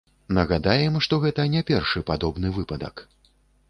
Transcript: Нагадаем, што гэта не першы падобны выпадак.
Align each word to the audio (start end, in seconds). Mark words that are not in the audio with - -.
Нагадаем, 0.37 0.97
што 1.07 1.21
гэта 1.27 1.47
не 1.59 1.63
першы 1.71 2.05
падобны 2.11 2.57
выпадак. 2.61 3.09